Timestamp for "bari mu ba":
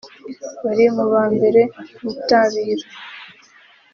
0.63-1.23